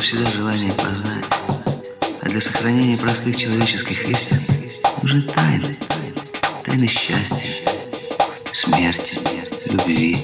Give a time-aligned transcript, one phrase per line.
[0.00, 1.24] Всегда желание познать.
[2.22, 4.40] А для сохранения простых человеческих истин
[5.02, 5.76] нужны тайны.
[6.64, 7.48] Тайны счастья,
[8.52, 9.18] смерти,
[9.66, 10.16] любви.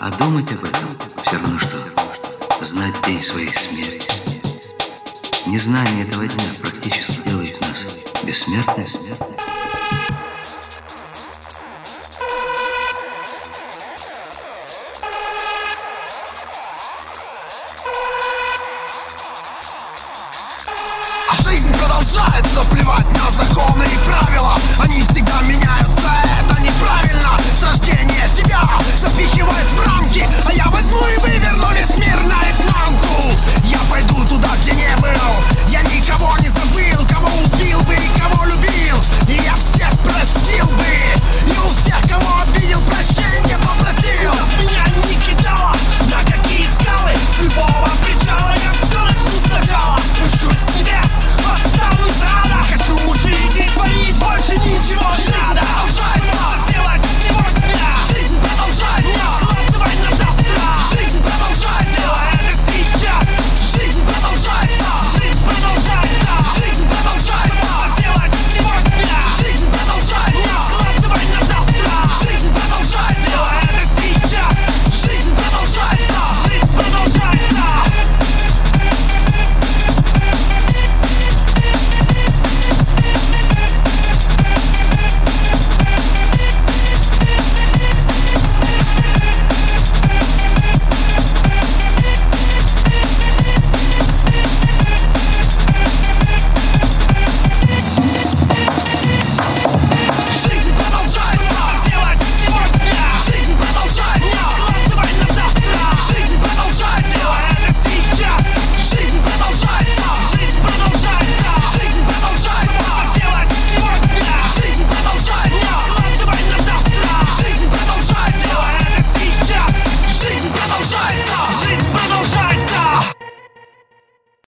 [0.00, 0.88] А думать об этом
[1.24, 4.12] все равно, что знать день своей смерти.
[5.46, 7.86] Незнание этого дня практически делает нас
[8.22, 9.31] бессмертными.